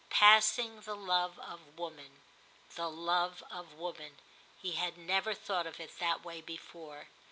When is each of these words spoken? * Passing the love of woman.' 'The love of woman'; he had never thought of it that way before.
* 0.05 0.09
Passing 0.09 0.81
the 0.81 0.95
love 0.95 1.37
of 1.37 1.77
woman.' 1.77 2.21
'The 2.75 2.89
love 2.89 3.43
of 3.51 3.73
woman'; 3.75 4.17
he 4.59 4.71
had 4.71 4.97
never 4.97 5.35
thought 5.35 5.67
of 5.67 5.79
it 5.79 5.99
that 5.99 6.25
way 6.25 6.41
before. 6.41 7.07